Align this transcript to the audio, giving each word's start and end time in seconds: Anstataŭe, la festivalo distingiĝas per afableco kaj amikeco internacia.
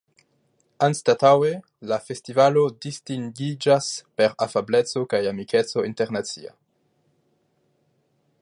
Anstataŭe, 0.85 1.51
la 1.91 1.99
festivalo 2.05 2.63
distingiĝas 2.87 3.91
per 4.21 4.35
afableco 4.47 5.07
kaj 5.15 5.23
amikeco 5.35 5.85
internacia. 5.93 6.57